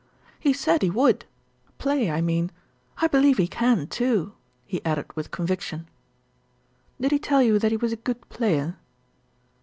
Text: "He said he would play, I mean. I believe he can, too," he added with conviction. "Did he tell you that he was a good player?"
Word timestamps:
"He 0.39 0.51
said 0.51 0.81
he 0.81 0.89
would 0.89 1.25
play, 1.77 2.09
I 2.09 2.21
mean. 2.21 2.49
I 2.97 3.05
believe 3.07 3.37
he 3.37 3.47
can, 3.47 3.85
too," 3.85 4.33
he 4.65 4.83
added 4.83 5.13
with 5.15 5.29
conviction. 5.29 5.87
"Did 6.99 7.11
he 7.11 7.19
tell 7.19 7.43
you 7.43 7.59
that 7.59 7.69
he 7.69 7.77
was 7.77 7.93
a 7.93 7.97
good 7.97 8.27
player?" 8.27 8.77